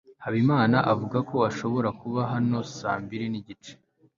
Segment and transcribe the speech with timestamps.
[0.23, 3.73] habimana avuga ko ashobora kuba hano saa mbiri nigice